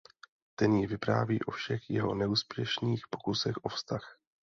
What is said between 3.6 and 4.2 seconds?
o vztah.